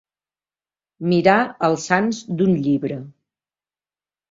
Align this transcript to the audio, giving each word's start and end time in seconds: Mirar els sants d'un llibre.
Mirar 1.11 1.35
els 1.69 1.85
sants 1.91 2.23
d'un 2.41 2.59
llibre. 2.65 3.01